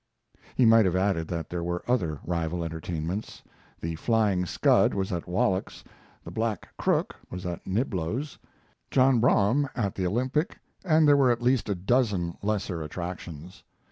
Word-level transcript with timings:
He 0.55 0.65
might 0.65 0.85
have 0.85 0.95
added 0.95 1.27
that 1.27 1.47
there 1.51 1.63
were 1.63 1.83
other 1.87 2.19
rival 2.25 2.63
entertainments: 2.63 3.43
"The 3.79 3.93
Flying 3.97 4.47
Scud" 4.47 4.95
was 4.95 5.11
at 5.11 5.27
Wallack's, 5.27 5.83
the 6.23 6.31
"Black 6.31 6.69
Crook" 6.75 7.15
was 7.29 7.45
at 7.45 7.67
Niblo's, 7.67 8.39
John 8.89 9.19
Brougham 9.19 9.69
at 9.75 9.93
the 9.93 10.07
Olympic; 10.07 10.57
and 10.83 11.07
there 11.07 11.15
were 11.17 11.29
at 11.31 11.43
least 11.43 11.69
a 11.69 11.75
dozen 11.75 12.35
lesser 12.41 12.81
attractions. 12.81 13.63